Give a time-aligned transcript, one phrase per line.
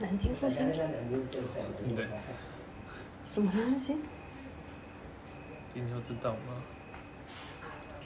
[0.00, 0.70] 南京复兴？
[1.94, 2.08] 对。
[3.26, 3.98] 什么东西？
[5.74, 6.62] 你要知道吗？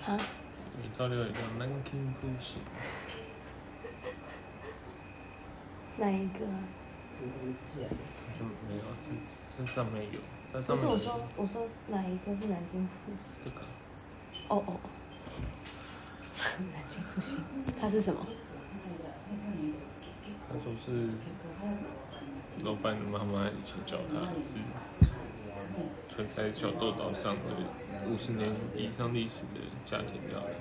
[0.06, 0.18] 啊？
[0.82, 2.60] 意大利有一个南京复兴。
[5.96, 6.40] 哪一个？
[8.38, 9.06] 就没有，这
[9.56, 10.18] 这上面有。
[10.52, 13.38] 不是我说，我说哪一个是南京复兴？
[13.44, 13.60] 这个。
[14.48, 14.90] 哦哦哦。
[16.74, 17.42] 南京复兴，
[17.80, 18.26] 它是什么？
[20.48, 21.08] 他说是
[22.62, 24.60] 老板的妈妈以前教他，是
[26.14, 27.40] 存在小豆岛上的
[28.10, 30.54] 五十年以上历史的家庭料理。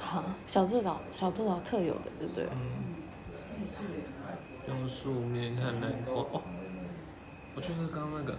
[0.00, 2.46] 好，小豆岛小豆岛特有的，对不对？
[2.52, 2.92] 嗯。
[4.68, 6.40] 用素面和南瓜哦，
[7.56, 8.38] 我就是刚刚那个，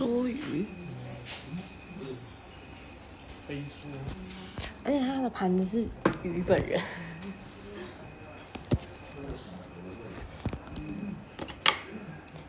[0.00, 0.64] 梭鱼，
[3.46, 3.84] 飞梭，
[4.82, 5.90] 而且它的盘子是
[6.26, 6.80] 鱼本人，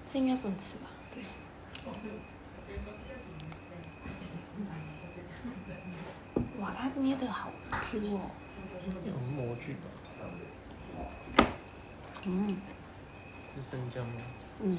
[0.07, 0.83] 这应该不能吃吧？
[1.13, 1.21] 对。
[6.57, 8.31] 哇，它捏的好 Q 哦，
[9.05, 11.45] 有模具吧？
[12.27, 12.47] 嗯。
[13.57, 14.21] 是生姜吗？
[14.61, 14.77] 嗯。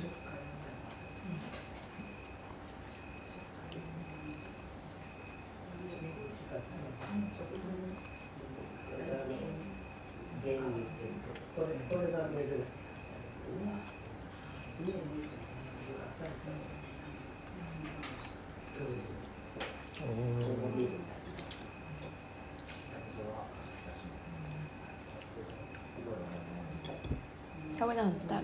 [27.78, 28.42] 它味道很淡。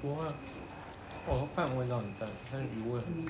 [0.00, 0.24] 不会，
[1.26, 3.26] 哦，饭味道很淡，但是鱼味很。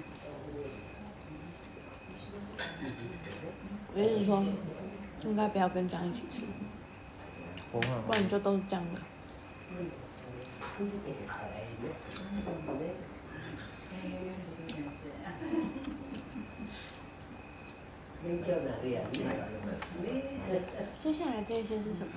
[3.88, 4.44] 我跟你说，
[5.22, 6.42] 应该不要跟姜一起吃。
[7.70, 7.86] 不会。
[8.06, 9.00] 不然你就都是姜的。
[21.02, 22.12] 接下来这些是什么？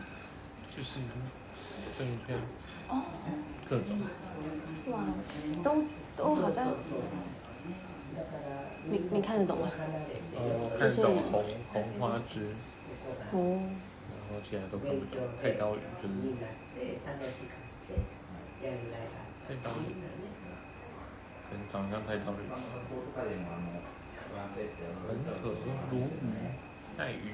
[0.75, 0.99] 就是
[1.97, 2.37] 生鱼片。
[3.75, 3.79] 哦。
[3.79, 3.99] 各种。
[4.91, 5.03] 哇，
[5.63, 5.83] 都
[6.15, 6.73] 都好像。
[8.87, 9.69] 你你看得懂吗？
[10.35, 11.43] 哦，看懂红
[11.73, 12.53] 红花枝。
[13.31, 13.59] 哦。
[14.27, 16.13] 然后其他都看不懂，太刀鱼就是。
[19.47, 19.83] 太刀鱼。
[21.47, 22.33] 可能长相太刀鱼。
[25.07, 25.49] 本可
[25.91, 26.23] 鲈鱼、
[26.97, 27.33] 带鱼。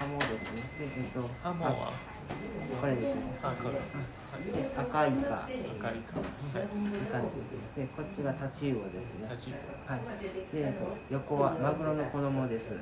[0.00, 0.64] ハモですね。
[0.80, 1.28] で、えっと。
[1.44, 1.92] ハモは？
[2.80, 3.20] これですね。
[3.42, 3.76] あ、これ。
[3.76, 3.84] で、
[4.72, 5.44] 赤イカ。
[5.44, 6.16] 赤イカ。
[6.16, 6.72] はい。
[7.76, 9.28] で、こっちがタチウオですね。
[9.28, 9.60] タチウオ。
[9.92, 10.00] はい。
[10.24, 12.70] で、えっと、横はマグロの子供です。
[12.70, 12.80] で、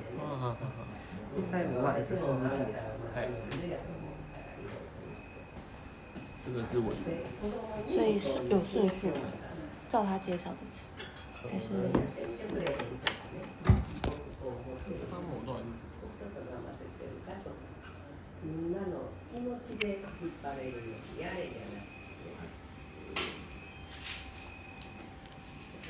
[1.51, 2.31] 最后は、えっと、スズキ
[2.71, 2.87] です。
[3.19, 3.27] はい。
[6.47, 6.95] 这个是尾，
[7.93, 9.19] 所以是有顺序的，
[9.91, 10.87] 照他介绍的吃，
[11.43, 11.67] 还是？
[18.59, 18.83] んな
[19.31, 21.87] 気持ちで引っ張れるのやれじゃな、い、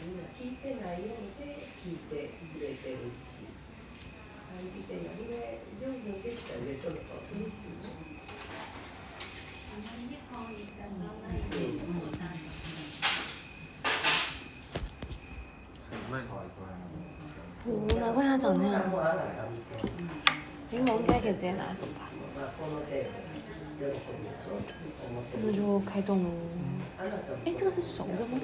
[0.04, 3.40] んな聞いてないようで聞いてくれてるし
[4.48, 6.96] 感じてないででたその
[7.32, 7.88] 嬉しい。
[17.66, 18.82] 嗯、难怪他长那样，
[20.70, 22.07] 柠檬该给直接拿走吧。
[25.40, 26.30] 那就开动喽。
[26.98, 28.40] 哎，这个是熟的吗？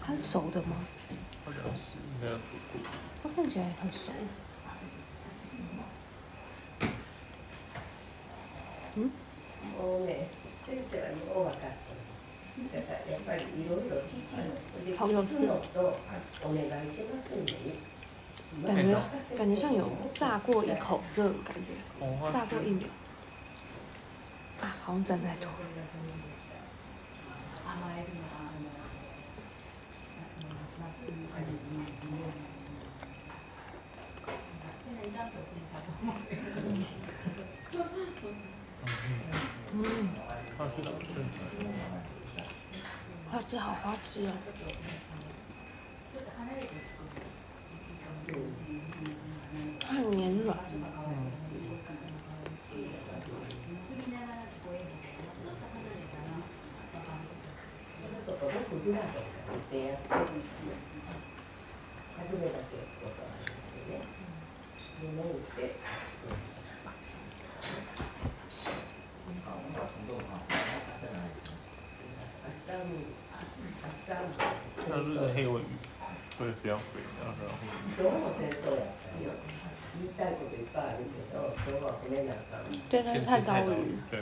[0.00, 0.76] 它是熟的吗？
[1.44, 2.80] 好像是，应该要煮过。
[3.22, 4.12] 它看起来很熟。
[8.94, 9.10] 嗯？
[9.78, 10.28] 哦，没，
[10.66, 10.96] 这个是
[11.30, 11.62] 哦，我看
[14.96, 15.30] 好有趣。
[18.66, 18.94] 感觉
[19.36, 21.68] 感觉像有炸过一口这种感觉，
[22.30, 22.86] 炸过一秒。
[24.60, 25.48] 啊，好像站太多。
[39.74, 40.08] 嗯，
[40.58, 41.16] 花枝好正
[43.30, 43.41] 常。
[43.52, 44.32] 花枝好花枝哦。
[49.80, 50.56] 它很绵软。
[75.26, 75.64] 是黑尾鱼，
[76.36, 76.82] 所以比较肥，
[77.20, 77.34] 然后
[82.90, 83.96] 对，那是太刀鱼。
[84.10, 84.20] 对。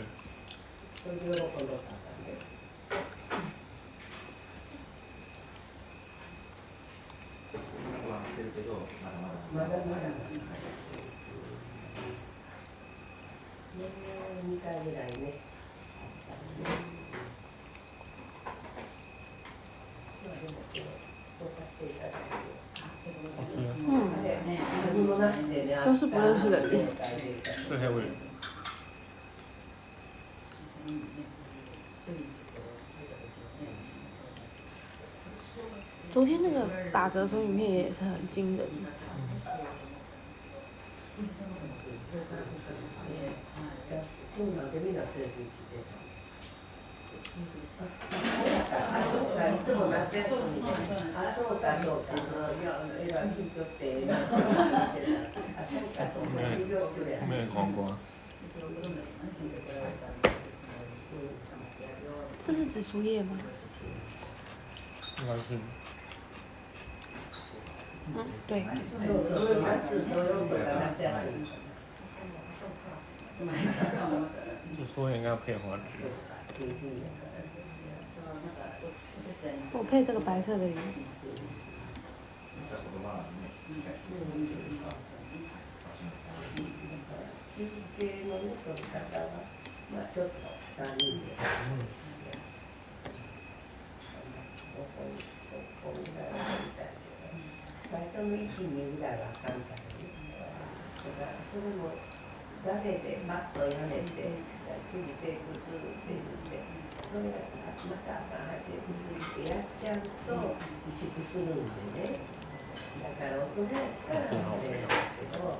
[23.82, 24.10] 嗯，
[25.84, 26.86] 都是不认识的鱼。
[27.68, 28.02] 是黑鮪鱼。
[36.20, 38.66] 昨天那个打折生鱼片也是很惊人。
[57.26, 57.98] 没有光光。
[62.46, 63.38] 这是紫苏叶吗？
[65.18, 65.79] 应该是。
[68.16, 68.64] 嗯，对。
[74.76, 76.04] 就说应该配花枝。
[79.72, 80.74] 我配这个白色的鱼。
[98.20, 99.64] その1、2ぐあかんからね。
[99.64, 101.96] だからそれも
[102.60, 104.12] だけでマットやめて、
[104.92, 105.72] 次ページ2
[106.04, 106.60] ページで、
[107.00, 107.40] それが
[107.88, 111.64] またあかんって薬ってやっちゃうと萎縮するん
[111.96, 112.20] でね。
[113.00, 115.56] だから大人やったら食べれるけど、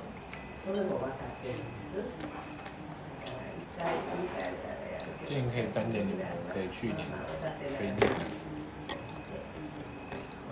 [0.61, 2.13] それも分かってるんです。
[3.73, 5.33] だから1回、2回ならやるけど。
[6.53, 7.09] 可以去年。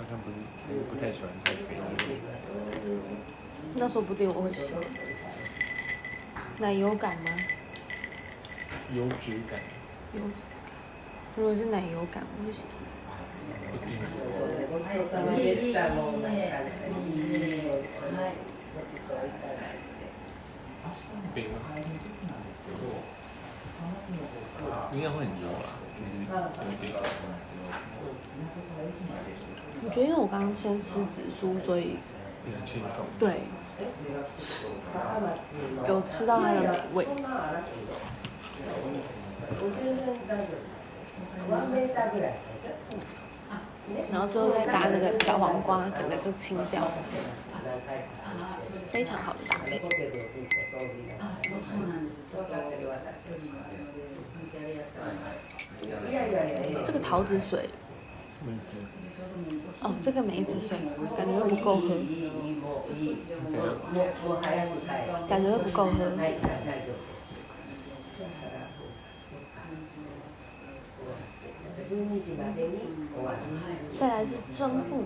[0.10, 0.36] 像不是，
[0.90, 2.18] 不太喜欢太肥腻。
[3.76, 4.82] 那说不定我会喜欢。
[6.58, 7.30] 奶油感吗？
[8.92, 9.60] 油脂感。
[10.16, 10.74] 油脂感。
[11.36, 12.72] 如果是奶油感，我会喜欢。
[13.70, 13.86] 不是。
[21.36, 21.54] 对吗？
[24.92, 26.98] 应该会很油吧，就是有一点。
[29.84, 31.98] 我觉得因为我刚刚先吃紫苏，所以
[32.46, 33.06] 比较清爽。
[33.18, 33.42] 对。
[35.88, 37.08] 有吃到它的美味。
[44.12, 46.92] 然后最后再搭那个小黄瓜，整个就清掉了，
[48.92, 49.82] 非常好的搭配。
[56.86, 57.70] 这个桃子水。
[58.46, 58.80] 梅子。
[59.82, 60.78] 哦，这个梅子水，
[61.18, 61.90] 感觉都不够喝。
[65.28, 66.12] 感觉都不够喝。
[73.98, 75.04] 再来是蒸布。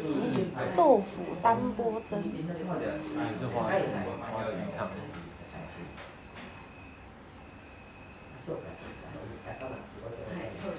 [0.00, 0.46] 及
[0.76, 2.22] 豆腐单波蒸。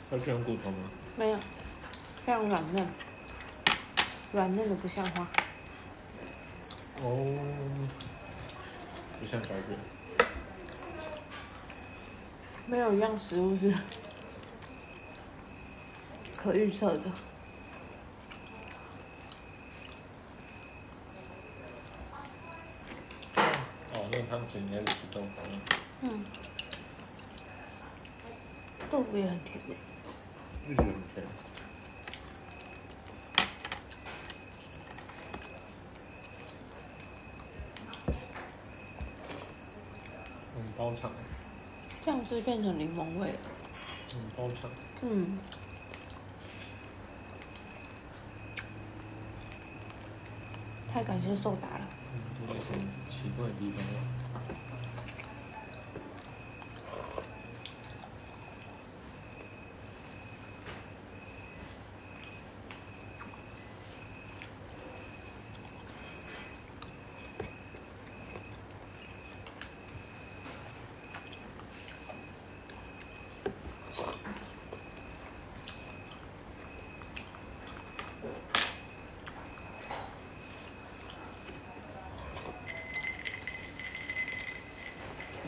[0.10, 0.77] 它是用骨头吗？
[1.18, 1.38] 没有，
[2.25, 2.88] 非常软嫩，
[4.38, 5.27] 软嫩的不像话。
[7.01, 7.39] 哦，
[9.20, 9.75] 不像小卷。
[12.67, 13.74] 没有一样食物是
[16.36, 17.12] 可预测的。
[23.36, 25.27] 哦，那个汤匙应该是吃豆腐。
[26.01, 26.24] 嗯，
[28.91, 29.74] 豆腐也很甜的。
[30.70, 31.25] 日本甜。
[40.60, 41.12] 嗯，包场。
[42.05, 43.39] 酱汁变成柠檬味了。
[44.13, 44.69] 嗯，包场。
[45.01, 45.39] 嗯。
[50.93, 51.88] 太感谢受达了。
[52.13, 52.65] 嗯，有点
[53.10, 54.00] 奇怪的地方了。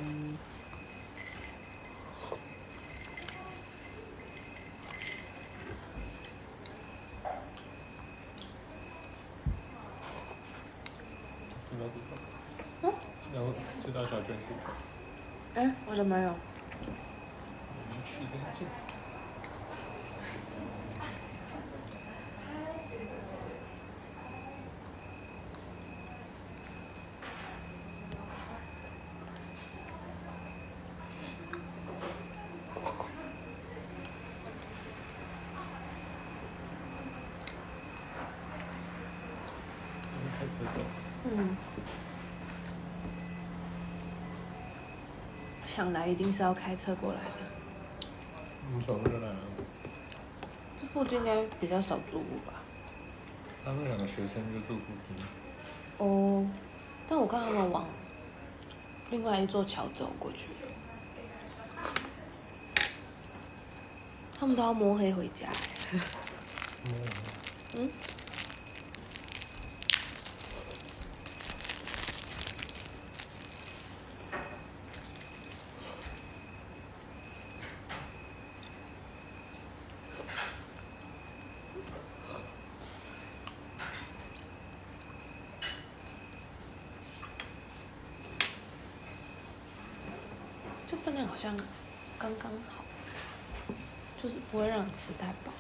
[0.01, 0.37] 嗯？
[13.31, 14.71] 然后吃到小卷骨头。
[15.99, 16.29] 哎，我的没有。
[17.89, 18.65] 没去干净。
[40.39, 40.79] 开车走。
[41.25, 41.57] 嗯。
[45.79, 48.09] 想来一定是要开车过来的。
[48.69, 49.35] 你走路来了。
[50.77, 52.51] 这附近应该比较少住户吧？
[53.63, 55.15] 他们两个学生就住附近。
[55.99, 56.45] 哦，
[57.07, 57.87] 但我看他们往
[59.09, 60.49] 另外一座桥走过去。
[64.37, 65.47] 他们都要摸黑回家。
[67.77, 67.89] 嗯。
[91.05, 91.55] 分量好像
[92.19, 92.83] 刚刚好，
[94.21, 95.51] 就是不会让你吃太饱。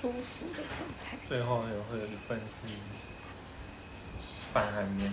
[0.00, 1.18] 舒服的状态。
[1.24, 1.62] 最后
[2.26, 2.66] 也会有一份是
[4.52, 5.12] 饭和面，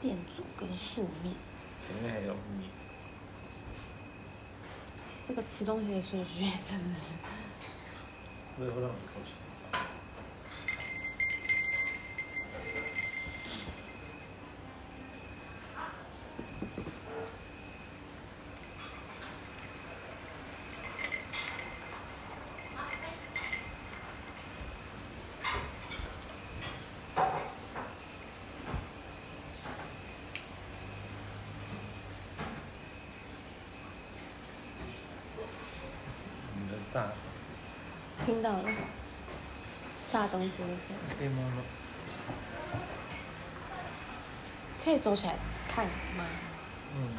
[0.00, 1.34] 店主跟素面。
[1.84, 2.70] 前面还有米。
[5.26, 7.14] 这个吃东西的顺序真的是。
[8.56, 9.32] 最后让你口气。
[36.94, 37.08] 炸，
[38.24, 38.70] 听到了，
[40.12, 40.68] 炸东西的声
[41.20, 41.32] 音。
[44.84, 45.34] 可以走起来
[45.68, 45.86] 看
[46.16, 46.24] 吗？
[46.94, 47.16] 嗯，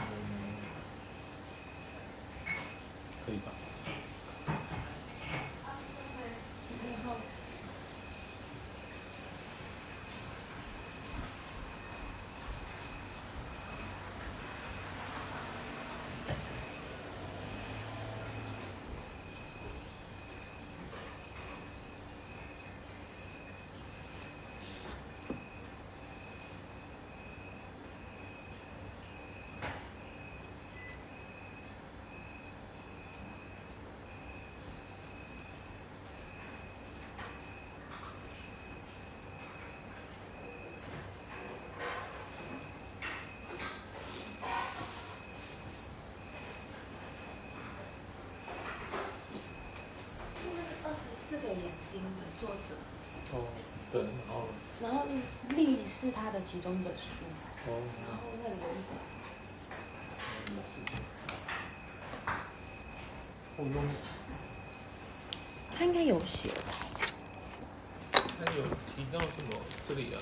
[3.25, 3.51] 可以吧。
[51.48, 52.09] 眼睛的
[52.40, 52.75] 作者
[53.31, 53.46] 哦，
[53.92, 54.48] 对，然后
[54.81, 55.05] 然后
[55.55, 57.03] 力是他的其中一本书。
[57.68, 57.70] 哦，
[58.07, 58.96] 然后那里有一本，
[63.57, 63.83] 我用，
[65.77, 66.77] 他应该有写才，
[68.13, 68.63] 他有
[68.96, 69.59] 提到什么？
[69.85, 70.18] 这里啊，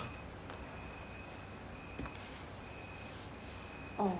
[3.98, 4.18] 哦。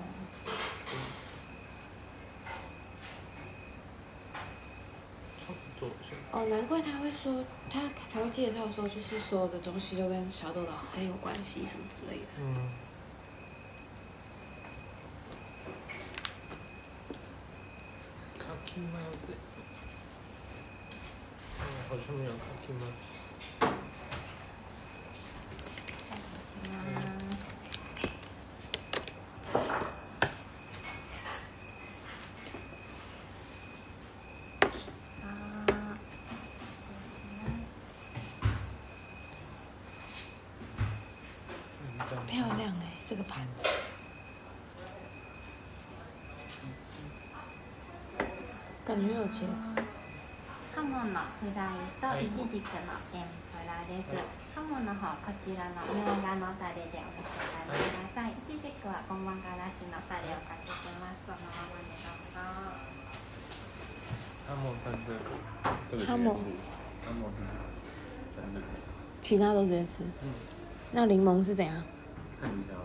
[6.30, 12.26] 哦，难怪他会说，他才会介绍说，就是所有的东西都跟小豆岛很有关系，什么之类的。
[12.38, 12.70] 嗯。
[18.38, 19.32] 卡基马子，
[21.60, 23.06] 嗯，好像没有卡基马子。
[26.10, 26.74] 太可惜了。
[42.28, 43.69] 漂亮哎，这个盘子。
[48.85, 49.47] 感觉有钱。
[50.75, 54.05] 鸭门のフライとイチジクの天ぷらです。
[54.55, 58.31] 鸭门の方こちらのみょうがのタレでお召し上がりください。
[58.31, 61.21] イチジクはごまからしのタレをかけてます。
[61.25, 62.41] そのままでどうぞ。
[64.49, 65.19] 鸭门在这个，
[65.91, 66.25] 这个鸭门。
[66.25, 67.61] 鸭门是这个，
[68.35, 68.65] 在这个。
[69.21, 70.03] 其他都直接吃。
[70.23, 70.33] 嗯。
[70.91, 71.83] 那柠檬是怎样？
[72.41, 72.81] 看你想要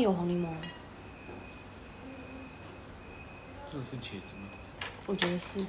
[0.00, 0.48] 有红柠檬。
[3.72, 4.48] 这个是茄子吗？
[5.06, 5.60] 我觉得是。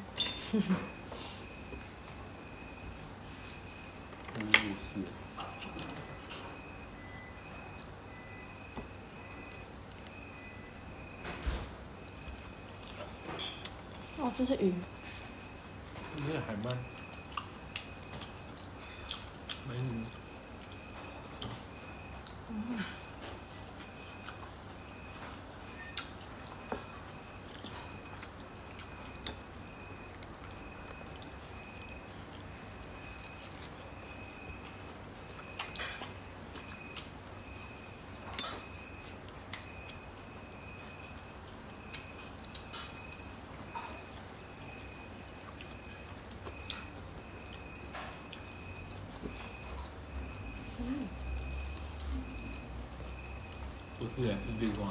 [4.32, 5.00] 也是。
[14.18, 14.74] 哦，这是鱼。
[54.18, 54.88] 对，是地瓜。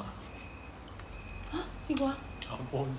[1.51, 2.11] 啊，地瓜。
[2.11, 2.17] 啊，
[2.69, 2.91] 不着的。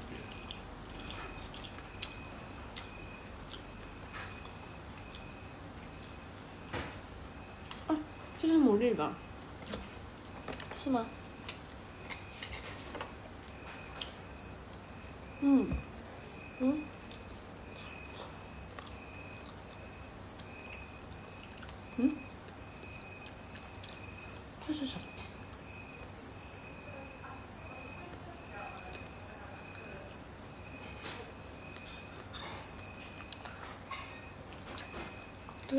[8.39, 9.15] 这是牡蛎吧？
[10.77, 11.07] 是吗？
[15.41, 15.69] 嗯，
[16.61, 16.83] 嗯。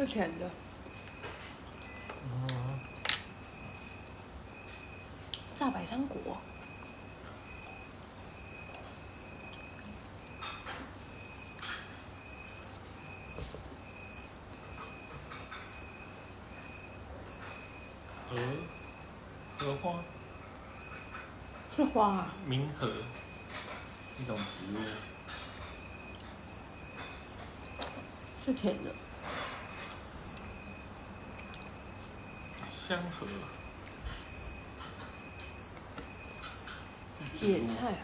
[0.08, 0.50] 甜的。
[2.24, 2.80] 嗯，
[5.56, 6.38] 炸百香果。
[18.30, 18.36] 荷
[19.58, 20.04] 荷花
[21.76, 22.34] 是花啊？
[22.48, 22.88] 冥荷，
[24.20, 24.80] 一种植物，
[28.46, 28.92] 是甜的。
[32.70, 33.07] 香荷，
[37.40, 38.04] 野菜啊，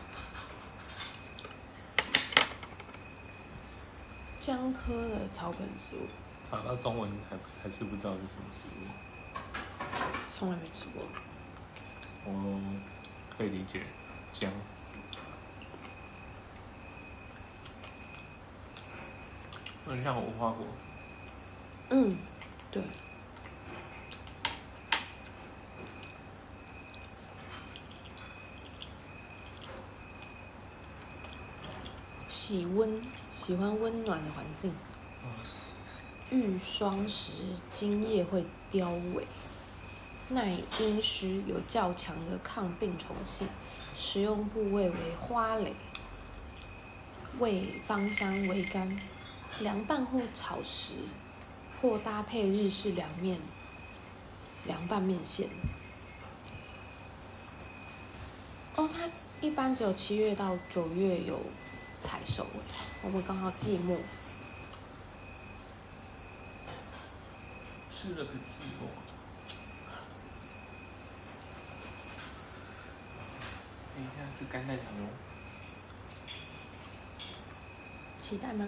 [4.39, 6.07] 姜科的草本植物，
[6.49, 8.81] 查到中文还还是不知道是什么植物。
[10.37, 11.03] 从来没吃过。
[12.25, 12.59] 我
[13.37, 13.83] 可以理解，
[14.31, 14.51] 姜。
[19.85, 20.65] 很像无花果。
[21.89, 22.15] 嗯，
[22.71, 22.81] 对。
[32.53, 33.01] 喜温，
[33.33, 34.71] 喜欢温暖的环境。
[36.29, 37.31] 遇霜时，
[37.71, 39.23] 茎叶会凋萎。
[40.29, 43.47] 耐阴湿，有较强的抗病虫性，
[43.97, 45.73] 食用部位为花蕾，
[47.39, 48.99] 味芳香微甘，
[49.59, 50.93] 凉拌或炒食，
[51.81, 53.39] 或搭配日式凉面、
[54.67, 55.49] 凉拌面线。
[58.75, 59.09] 哦，它
[59.41, 61.39] 一般只有七月到九月有
[62.03, 62.49] 采收，尾，
[63.01, 63.97] 我们刚好寂寞？
[67.89, 68.91] 吃了个寂寞。
[73.95, 75.07] 等一下是干蛋糖哦。
[78.19, 78.67] 期待吗？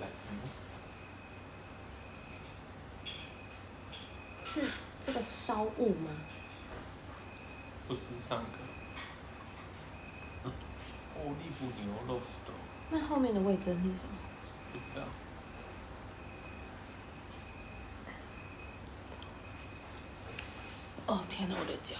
[0.00, 0.06] 来，
[4.44, 4.62] 是
[5.00, 6.10] 这个烧物吗？
[7.90, 8.48] 不是上个。
[10.44, 12.52] 哦，利布牛肉丝豆。
[12.88, 14.14] 那后面的味增是什么？
[14.72, 15.02] 不知道。
[21.06, 21.96] 哦天哪，我的脚！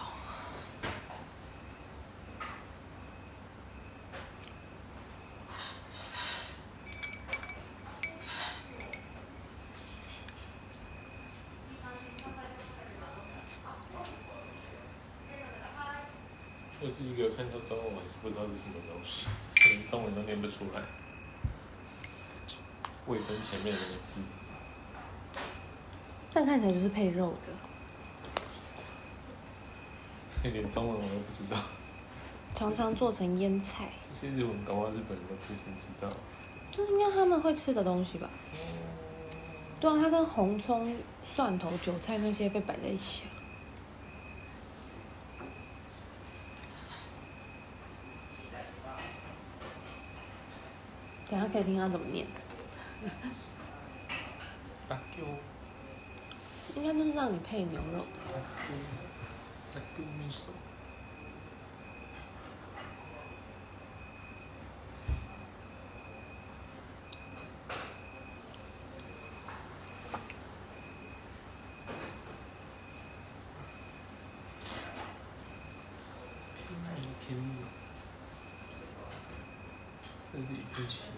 [16.82, 19.26] 我是一个看到中文，我还是不知道是什么东西，
[19.74, 20.82] 连中文都念不出来。
[23.06, 24.20] 味分前面那个字，
[26.32, 27.48] 但看起来就是配肉的。
[30.48, 31.60] 一点中文我都不知道。
[32.54, 33.88] 常常做成腌菜。
[34.12, 36.12] 这些日文搞不好日本人都不一定知道。
[36.70, 38.28] 这应该他们会吃的东西吧？
[38.52, 38.58] 嗯、
[39.80, 43.39] 对啊，它跟红葱、蒜头、韭菜那些被摆在一起啊。
[51.30, 52.26] 等下可以听他怎么念。
[54.88, 55.24] 大舅。
[56.74, 58.04] 应该就是让你配牛肉。
[59.68, 60.52] 在丢米索。
[76.56, 76.90] 天哪，
[77.20, 77.54] 天哪！
[80.32, 81.10] 这是一部戏，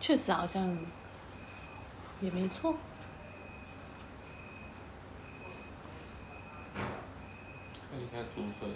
[0.00, 0.78] 确实好像
[2.20, 2.76] 也没错。
[8.12, 8.74] 看租车的，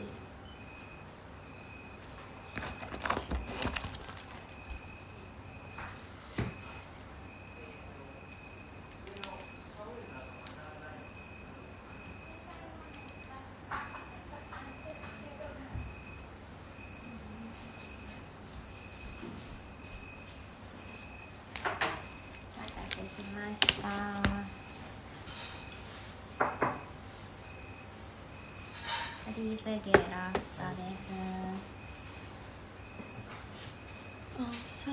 [29.53, 30.01] いてきま
[30.35, 30.77] したで。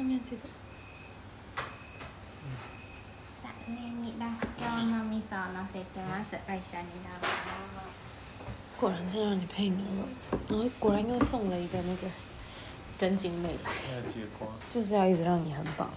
[0.03, 0.41] 面这个。
[3.43, 4.45] 上面にラス
[5.09, 6.35] 味噌を乗せてます。
[6.35, 6.61] 一。
[8.79, 10.07] 果然再让你配牛肉，
[10.49, 12.07] 然后果然又送了一个那个
[12.97, 13.71] 真精美来，
[14.69, 15.89] 就是要一直让你很饱。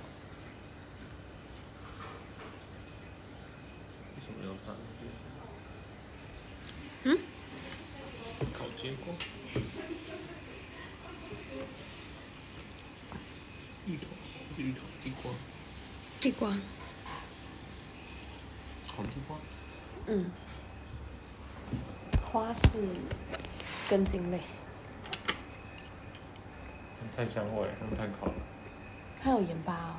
[27.16, 28.34] 太香味，他们太烤了。
[29.20, 29.96] 它有盐巴哦，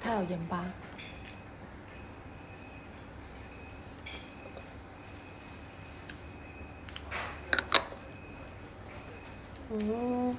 [0.00, 0.64] 它有盐巴。
[9.70, 10.36] 嗯，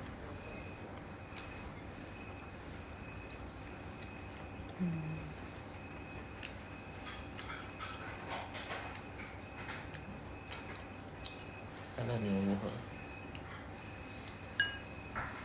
[11.95, 12.69] 看那牛如何？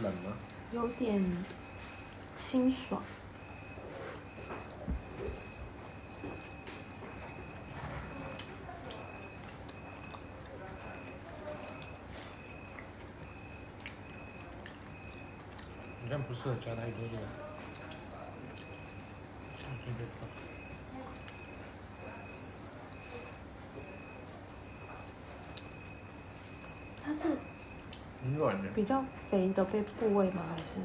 [0.00, 0.32] 冷吗？
[0.72, 1.22] 有点
[2.34, 3.02] 清爽。
[16.02, 17.20] 你这不适合加太多料。
[19.54, 20.26] 这样就好
[27.04, 27.36] 它是
[28.22, 30.42] 很软的，比较肥的被部位吗？
[30.50, 30.80] 还是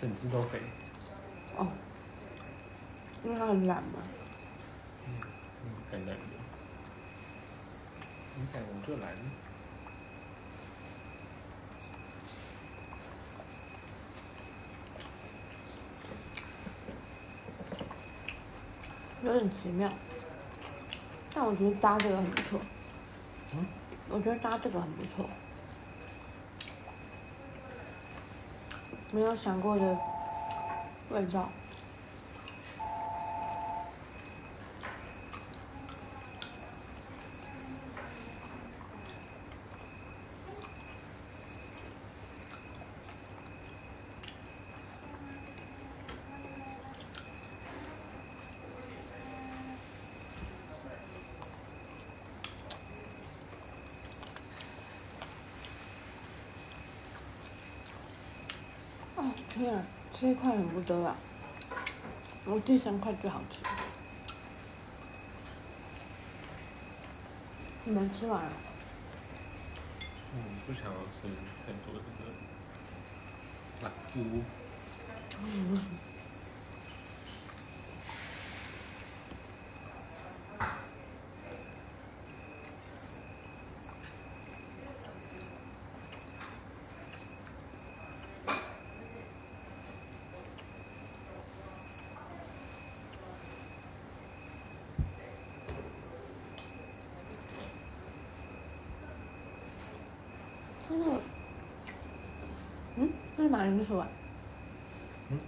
[0.00, 0.60] 整只都肥。
[1.56, 1.68] 哦？
[3.24, 4.00] 因为它很懒嘛。
[5.06, 5.10] 嗯，
[5.90, 6.14] 橄榄的。
[8.36, 9.14] 你敢我就来。
[19.22, 19.88] 有点奇妙，
[21.34, 22.60] 但我觉得搭这个很不错。
[24.08, 25.28] 我觉得搭这个很不错，
[29.10, 29.98] 没有想过的
[31.10, 31.48] 味道。
[59.16, 59.84] 哦天啊，
[60.24, 61.14] 这一块很不得了，
[62.46, 63.58] 我第三块最好吃。
[67.84, 68.50] 你们吃完了？
[70.32, 71.28] 嗯，不想要吃
[71.66, 72.32] 太多这个
[73.82, 74.20] 辣椒。
[75.42, 75.78] 嗯。
[103.36, 104.08] 那个，马铃薯啊？
[105.30, 105.38] 嗯？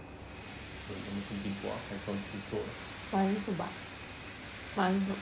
[0.87, 2.67] 对，我们是地瓜，还是吃错了。
[3.11, 3.67] 马铃薯吧，
[4.77, 5.13] 马铃薯。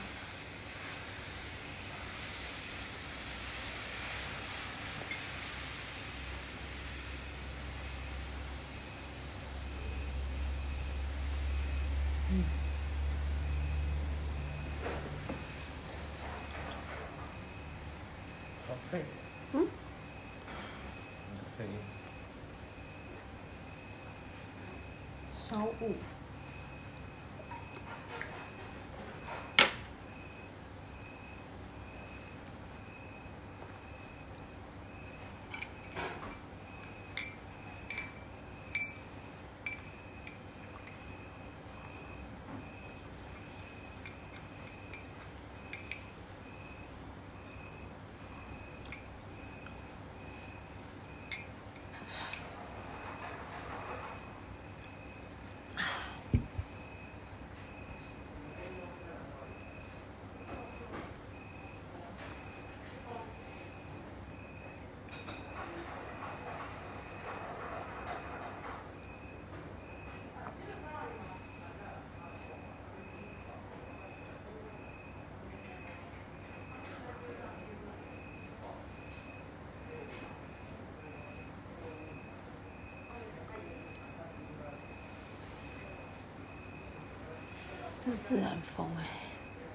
[88.05, 89.03] 这是自然风哎，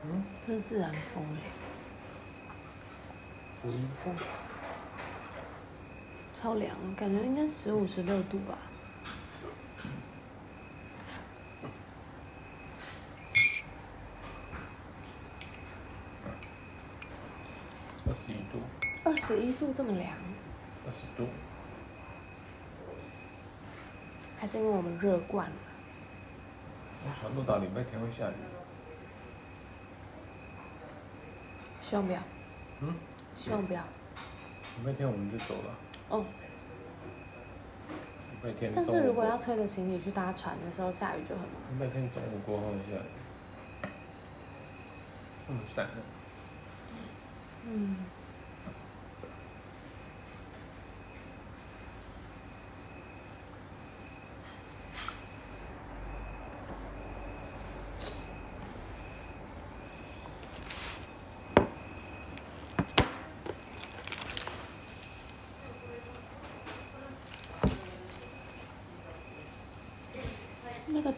[0.04, 1.40] 嗯，这是自然风哎，
[3.64, 3.72] 微
[4.04, 4.14] 风，
[6.32, 8.56] 超凉，感觉应该十五十六度吧。
[18.06, 18.60] 二十一度，
[19.02, 20.08] 二十一度这么凉，
[20.86, 21.26] 二十度，
[24.38, 25.56] 还是因为我们热惯了。
[27.30, 28.34] 我想到礼拜天会下雨。
[31.82, 32.20] 希望不要。
[32.80, 32.94] 嗯？
[33.34, 33.80] 希望不要。
[33.80, 35.74] 礼拜天我们就走了。
[36.10, 36.24] 哦。
[38.32, 38.72] 礼拜天。
[38.74, 41.76] 但是如果要推着行李去搭船的时候，下雨就很麻烦。
[41.76, 43.90] 礼拜天中午过后下雨。
[45.48, 45.90] 嗯，散了。
[47.66, 47.96] 嗯。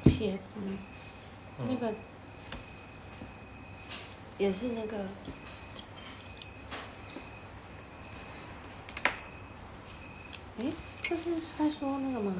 [0.03, 0.61] 茄子，
[1.59, 1.95] 嗯、那个
[4.39, 5.07] 也是那个。
[10.59, 10.67] 哎，
[11.03, 12.35] 这是在说那个吗？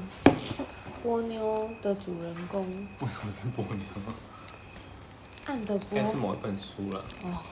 [1.03, 2.65] 波妞的主人公。
[3.01, 3.85] 为什么是波妞？
[5.47, 5.99] 暗的波。
[5.99, 7.05] 应该是某一本书了。
[7.23, 7.43] 哦。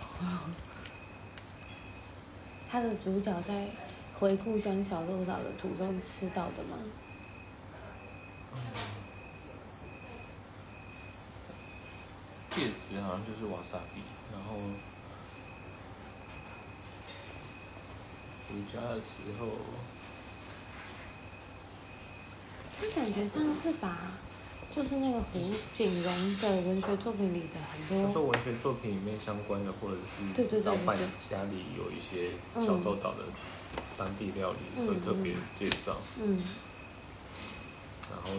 [2.70, 3.66] 他的主角在
[4.16, 6.76] 回故乡小豆岛的途中吃到的吗？
[12.56, 14.00] 叶子好像就是瓦萨比，
[14.32, 14.56] 然后
[18.48, 19.46] 回家的时候，
[22.78, 23.96] 他感觉上是把，
[24.74, 30.98] 就是那个胡锦荣的文学作品里的很多，他说文学作品里面相关的，或者是老板
[31.30, 33.24] 家里有一些小豆岛的
[33.96, 35.96] 当地料理，会特别介绍。
[36.20, 36.42] 嗯。
[38.10, 38.30] 然后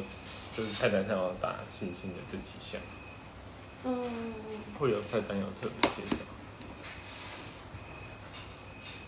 [0.54, 2.82] 就是菜单上要打星星的这几项。
[3.84, 4.34] 嗯，
[4.78, 6.24] 会有菜单有特别介绍。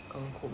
[0.09, 0.49] 刚过。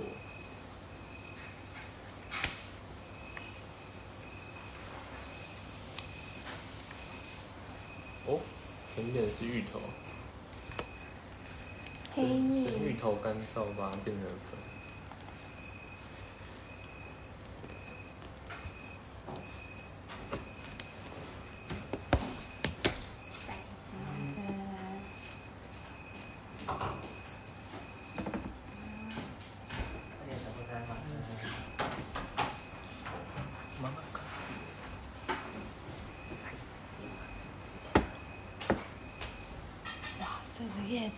[8.28, 8.40] 哦，
[8.94, 9.80] 甜点是芋头。
[12.14, 12.66] 黑蜜。
[12.66, 14.60] 生芋头干燥，把它变成粉。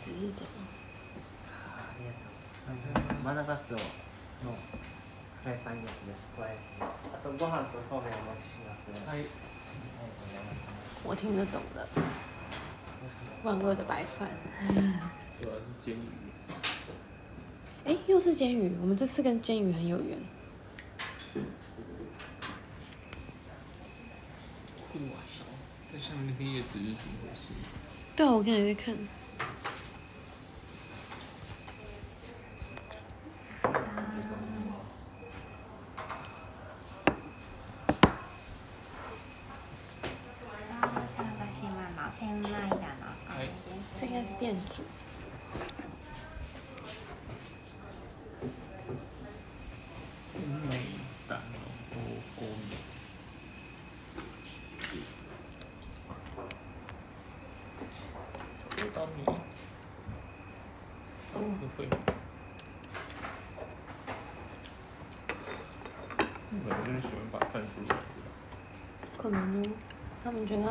[0.01, 0.51] 只是怎么？
[1.49, 3.17] ありがとう。
[3.23, 3.83] マナガツオの
[5.43, 6.29] フライパン焼きです。
[6.37, 8.81] 加えあとご饭とそうめんお持ちします。
[9.09, 9.27] はい。
[11.05, 11.87] 我听得懂的。
[13.45, 14.29] 万恶的白饭。
[15.41, 15.99] 主要是煎鱼。
[17.85, 18.77] 哎，又是煎鱼。
[18.81, 20.19] 我们这次跟煎鱼很有缘。
[24.95, 25.45] 哇塞！
[25.93, 27.53] 那上面那个叶子是怎么回事？
[28.17, 28.97] 对啊，我刚才在看。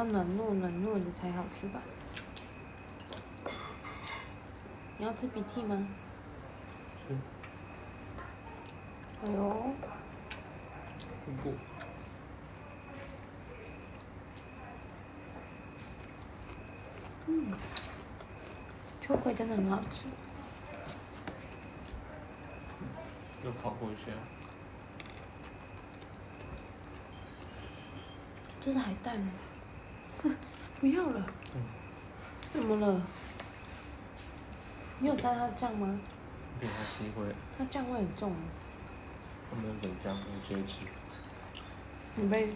[0.01, 1.79] 要软糯软糯的才好吃吧。
[4.97, 5.87] 你要吃鼻涕吗？
[7.07, 7.15] 是。
[9.27, 9.75] 哎呦。
[11.43, 11.53] 不。
[17.27, 17.53] 嗯。
[19.03, 20.07] 秋葵真的很好吃。
[23.45, 24.13] 又跑过去。
[28.65, 29.31] 这是海带吗？
[30.81, 31.27] 不要了。
[31.55, 31.63] 嗯。
[32.53, 33.01] 怎么了？
[34.99, 35.99] 你有沾他酱吗？
[36.61, 37.25] 没沾过。
[37.57, 38.35] 他酱味很重。
[39.51, 40.79] 我们不沾，我直接吃。
[42.17, 42.53] 你被，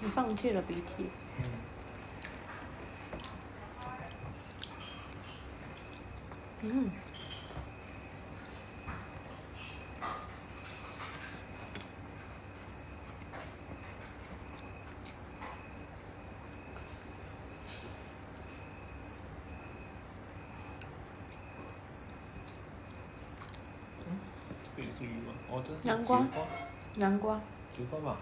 [0.00, 1.10] 你放弃了鼻涕。
[1.38, 1.44] 嗯。
[6.62, 6.90] 嗯。
[27.04, 27.38] 南瓜，
[27.76, 28.16] 菊花吧，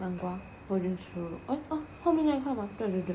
[0.00, 0.36] 南瓜，
[0.66, 1.38] 我已经吃了。
[1.46, 2.68] 哎哦，后面那一块吗？
[2.76, 3.14] 对对对。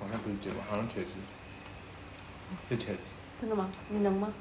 [0.00, 1.10] 好像不是菊花，好像茄子。
[2.68, 3.02] 是茄子。
[3.40, 3.70] 真的吗？
[3.88, 4.34] 你能吗？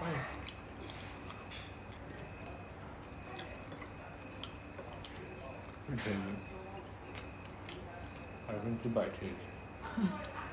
[0.00, 0.04] 哎。
[5.86, 6.12] 是茄子。
[8.48, 9.36] 百分之百茄子。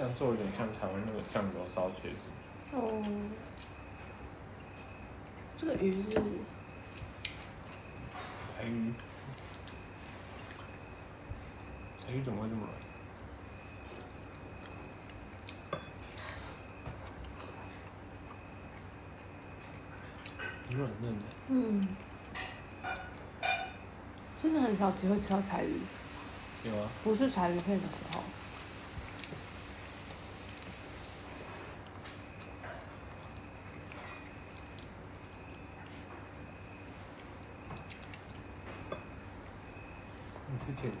[0.00, 2.30] 这样做有点像台湾那个酱油烧茄子。
[2.72, 3.04] 哦。
[5.58, 6.14] 这个鱼是？
[8.48, 8.94] 柴鱼。
[11.98, 12.66] 柴鱼怎么会这么
[20.70, 20.80] 软？
[20.80, 21.24] 软嫩的。
[21.48, 21.86] 嗯。
[24.38, 25.74] 真的很少机会吃到柴鱼。
[26.64, 26.88] 有啊。
[27.04, 28.22] 不是柴鱼片的时候。
[40.80, 40.96] 茄子，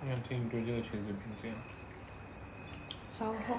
[0.00, 1.50] 我想听你对这个茄子评价。
[3.10, 3.58] 稍后。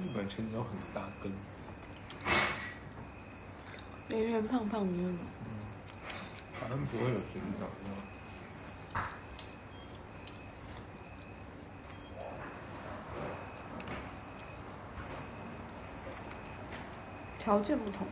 [0.00, 1.30] 日本茄子都很大根，
[4.08, 5.18] 圆圆胖胖的那种。
[5.40, 5.46] 嗯，
[6.58, 7.74] 反正不会有水长的。
[17.38, 18.06] 条件不同。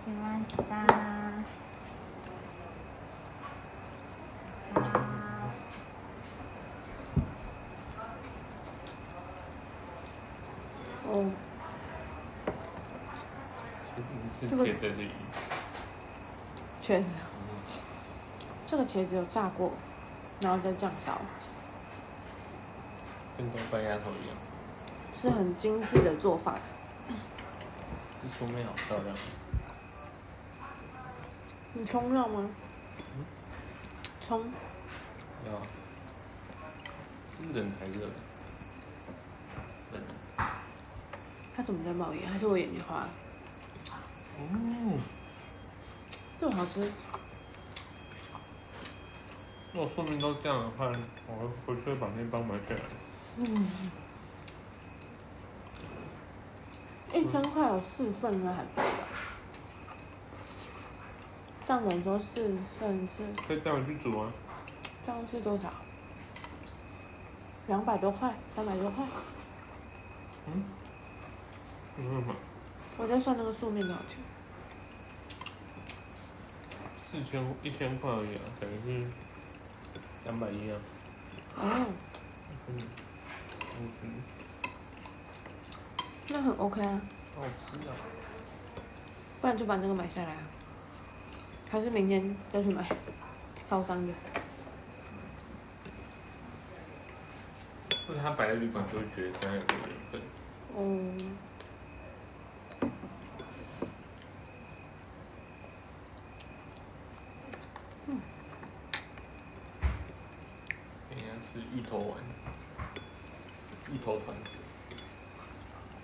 [0.00, 0.62] しました。
[11.08, 11.30] 哦。
[14.38, 15.08] 这个茄子是
[16.82, 17.04] 茄子。
[18.66, 19.72] 这个茄子有炸过，
[20.40, 21.20] 然后再酱烧。
[23.38, 24.36] 跟东北鸭头一样。
[25.14, 26.58] 是很精致的做法。
[28.22, 29.16] 这素面好漂亮。
[31.81, 32.47] 你冲热吗？
[33.15, 33.25] 嗯。
[34.27, 34.43] 冲。
[35.47, 35.51] 要。
[37.55, 38.05] 冷还是热？
[39.93, 40.03] 冷。
[41.55, 42.29] 它怎么在冒烟？
[42.29, 43.09] 还是我眼睛花？
[44.37, 44.99] 哦。
[46.39, 46.87] 这么好吃。
[49.73, 50.85] 那我说明都这样的话，
[51.25, 52.79] 我回去把面包买起来。
[53.37, 53.67] 嗯。
[57.11, 58.63] 一千块有四份应该还
[61.71, 61.79] 多吧？
[61.79, 63.23] 这样等于说四份是？
[63.47, 64.29] 可以带回去煮啊。
[65.05, 65.71] 这样是多少？
[67.67, 69.05] 两百多块，三百多块。
[70.47, 70.63] 嗯？
[71.97, 72.23] 嗯。
[72.97, 74.17] 我在算那个素面多少钱？
[77.05, 79.11] 四千一千块而已啊，等于是
[80.25, 80.77] 两百一啊。
[81.55, 81.85] 哦。
[82.67, 82.77] 嗯。
[83.79, 84.21] 嗯。
[86.27, 87.01] 那很 OK 啊。
[87.35, 87.95] 好吃啊。
[89.39, 90.43] 不然就把那个买下来啊。
[91.71, 92.85] 还是明天再去买，
[93.63, 94.13] 超商的。
[98.05, 100.21] 或者他摆在旅馆就会觉得他有点缘分。
[100.77, 101.37] 嗯。
[108.07, 108.21] 嗯。
[111.09, 112.21] 等一下吃芋头丸，
[113.93, 114.49] 芋头团子。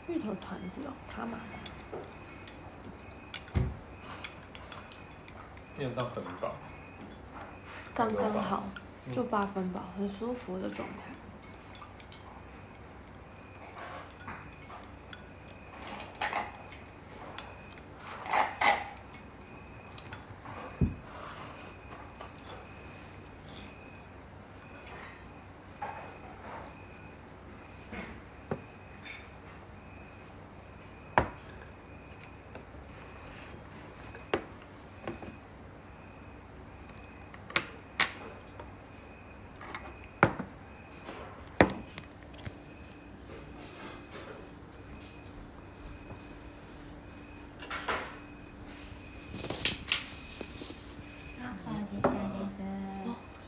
[0.07, 1.37] 芋头团子哦，他买
[5.87, 6.53] 没有到很饱，
[7.95, 8.63] 刚刚好，
[9.13, 11.16] 就八分饱，很舒服的状态。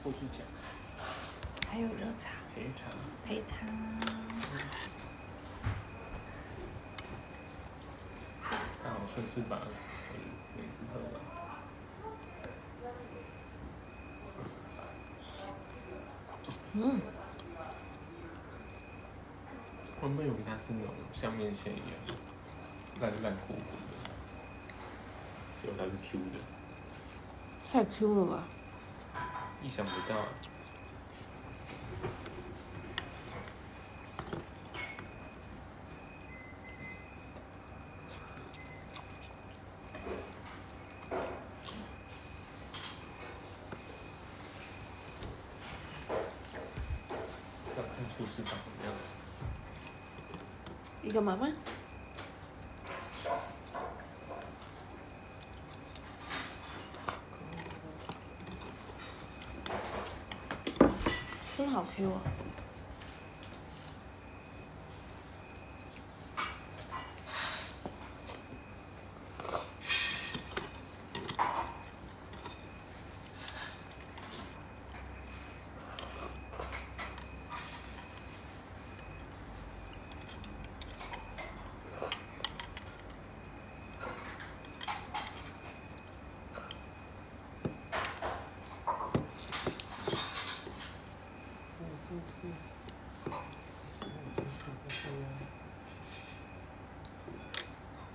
[0.04, 0.42] 后续讲。
[1.70, 2.30] 还有热茶。
[2.56, 2.80] 陪茶。
[3.26, 3.58] 陪茶。
[8.84, 9.58] 刚好顺势把
[10.56, 11.06] 梅子喝完。
[16.74, 17.02] 嗯，
[20.02, 21.84] 原本以为它是那种像面线一样
[23.02, 23.64] 烂烂糊糊的，
[25.62, 26.40] 结果它是 Q 的。
[26.40, 26.59] 嗯。
[27.72, 28.44] 太 Q 了吧！
[29.62, 30.16] 意想不到。
[47.78, 49.14] 要看厨师长什么样子。
[51.04, 51.48] 一个妈妈。
[61.58, 62.22] 真好 Q 啊！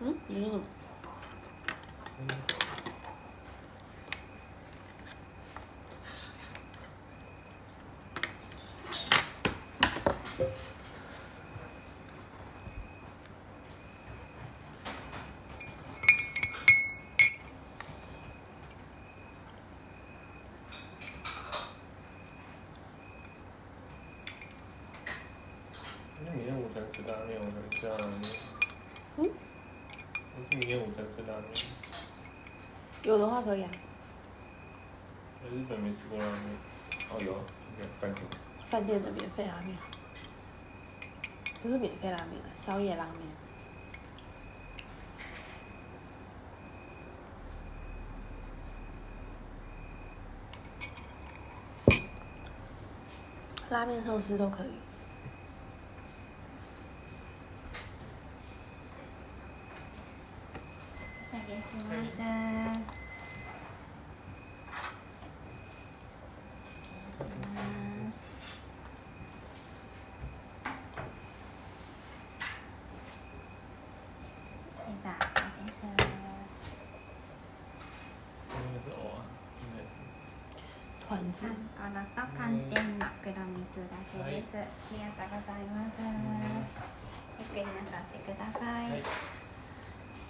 [0.06, 0.60] 嗯，你说什么？
[26.26, 28.06] 那明天午餐吃拉面，我想吃拉面。
[28.22, 28.53] 嗯？
[30.54, 31.64] 明天午餐吃拉面。
[33.02, 33.70] 有的话可以啊。
[35.42, 36.40] 在日本没吃过拉面。
[37.10, 37.34] 哦，有，
[38.00, 38.26] 饭店。
[38.70, 39.76] 饭店的免费拉面。
[41.60, 43.14] 不是免费拉面，宵夜拉面。
[53.70, 54.70] 拉面、寿司都可以。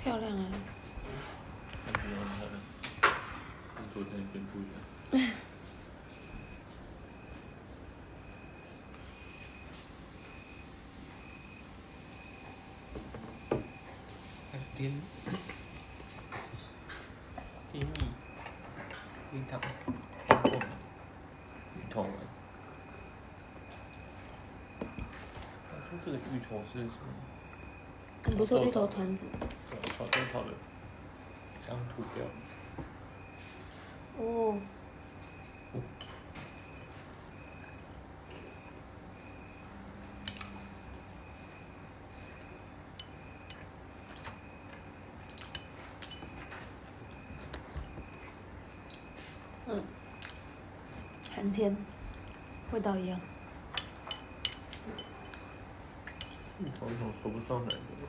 [0.04, 0.44] 漂亮啊！
[1.86, 1.94] 很
[2.28, 2.50] 好的，
[3.74, 4.76] 跟昨天有点不一样。
[14.76, 14.86] 芋头，
[19.32, 19.56] 芋头，
[21.76, 22.06] 芋头。
[25.70, 26.92] 他说这个芋头是什么？
[28.22, 29.24] 很不错，芋头团子。
[29.96, 30.48] 对，炒豆炒的，
[31.66, 32.24] 香吐掉。
[34.18, 34.58] 哦。
[49.66, 49.82] 嗯，
[51.34, 51.76] 寒天，
[52.72, 53.20] 味道一样。
[56.60, 58.08] 芋头有种说不上来的味。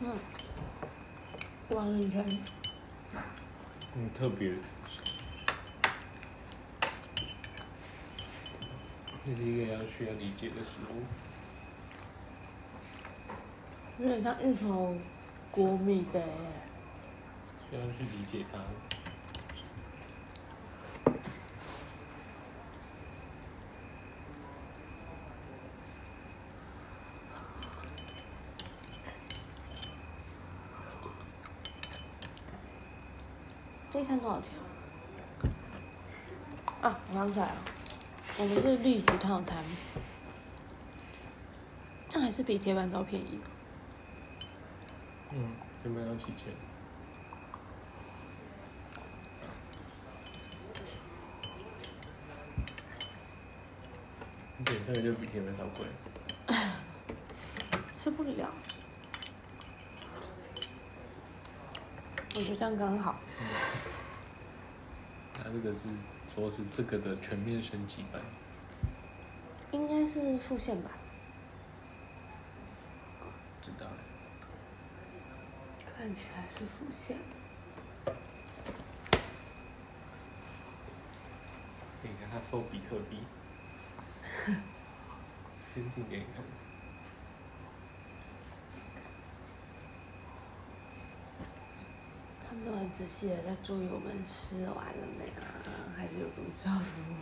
[0.00, 0.16] 嗯，
[1.78, 2.26] 玩了一圈。
[3.94, 4.52] 嗯，特别。
[9.24, 11.04] 这是一个要需要理解的食物。
[14.02, 14.96] 有点像芋头
[15.52, 16.20] 国米的。
[17.70, 18.58] 需要去理解它。
[34.08, 34.54] 餐多少钱？
[36.80, 37.56] 啊，我想起来了，
[38.38, 39.62] 我们是栗子套餐，
[42.08, 43.38] 这还是比铁板烧便宜。
[45.32, 45.50] 嗯，
[45.82, 46.54] 铁板烧几钱？
[54.56, 55.86] 你点这个就比铁板烧贵。
[57.94, 58.48] 吃不了。
[62.34, 63.20] 我觉得这样刚好。
[63.40, 63.46] 嗯。
[65.48, 65.88] 它这个是
[66.34, 68.20] 说是这个的全面升级版。
[69.70, 70.90] 应该是复线吧。
[73.62, 73.86] 知道。
[75.96, 77.16] 看起来是复线。
[82.02, 83.20] 你看他收比特币。
[85.72, 86.44] 先进给你看。
[92.46, 95.44] 他们都很仔细的在注意我们吃完了没啊，
[95.94, 97.16] 还是有什么需要服务，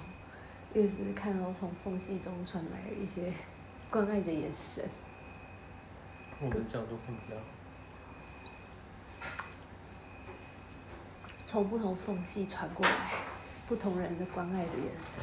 [0.74, 3.32] 越是看到从缝隙中传来一些
[3.90, 4.88] 关爱的眼神。
[6.40, 7.40] 我的角度看不到。
[11.44, 13.10] 从不同缝隙传过来，
[13.66, 15.20] 不同人的关爱的眼神。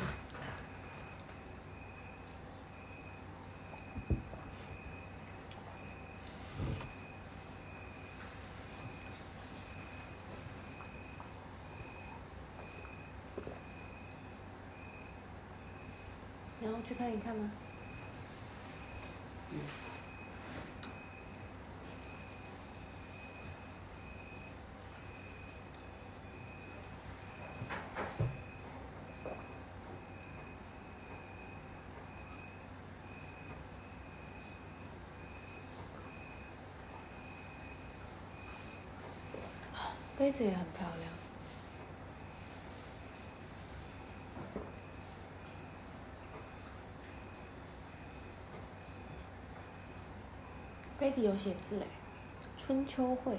[17.03, 17.51] 看一看吗？
[19.51, 19.59] 嗯。
[40.17, 41.02] 杯子也很漂亮。
[51.21, 51.85] 有写字哎，
[52.57, 53.37] 春秋会。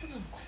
[0.00, 0.38] 这么酷。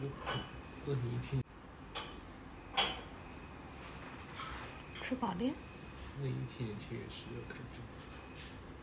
[0.00, 1.44] 二零一七年，
[4.94, 5.34] 吃饱了。
[5.38, 7.60] 二零一七年七月十六开始。